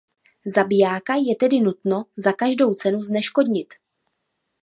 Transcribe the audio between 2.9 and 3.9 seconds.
zneškodnit.